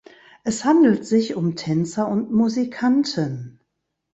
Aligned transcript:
Es 0.43 0.65
handelt 0.65 1.05
sich 1.05 1.35
um 1.35 1.55
Tänzer 1.55 2.07
und 2.07 2.31
Musikanten. 2.31 3.59